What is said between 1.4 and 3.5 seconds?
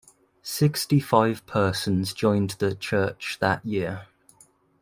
persons joined the church